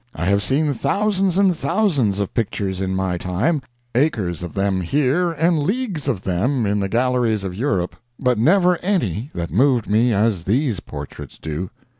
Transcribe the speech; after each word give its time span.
I 0.15 0.25
have 0.25 0.41
seen 0.41 0.73
thousands 0.73 1.37
and 1.37 1.55
thousands 1.55 2.19
of 2.19 2.33
pictures 2.33 2.81
in 2.81 2.95
my 2.95 3.19
time 3.19 3.61
acres 3.93 4.41
of 4.41 4.55
them 4.55 4.81
here 4.81 5.29
and 5.31 5.59
leagues 5.59 6.07
of 6.07 6.23
them 6.23 6.65
in 6.65 6.79
the 6.79 6.89
galleries 6.89 7.43
of 7.43 7.53
Europe 7.53 7.95
but 8.19 8.39
never 8.39 8.77
any 8.77 9.29
that 9.35 9.51
moved 9.51 9.87
me 9.87 10.11
as 10.11 10.45
these 10.45 10.79
portraits 10.79 11.37
do. 11.37 11.69